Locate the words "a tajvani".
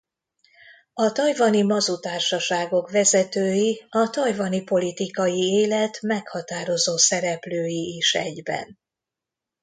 0.93-1.61, 3.89-4.63